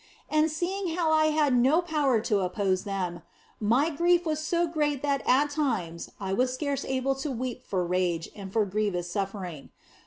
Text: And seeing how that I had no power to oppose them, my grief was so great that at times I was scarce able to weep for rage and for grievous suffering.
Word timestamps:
And 0.31 0.49
seeing 0.49 0.95
how 0.95 1.09
that 1.11 1.15
I 1.15 1.25
had 1.25 1.55
no 1.55 1.79
power 1.79 2.19
to 2.21 2.39
oppose 2.39 2.85
them, 2.85 3.21
my 3.59 3.91
grief 3.91 4.25
was 4.25 4.39
so 4.39 4.65
great 4.65 5.03
that 5.03 5.21
at 5.27 5.51
times 5.51 6.09
I 6.19 6.33
was 6.33 6.51
scarce 6.51 6.83
able 6.85 7.13
to 7.13 7.29
weep 7.29 7.61
for 7.61 7.85
rage 7.85 8.27
and 8.35 8.51
for 8.51 8.65
grievous 8.65 9.11
suffering. 9.11 9.69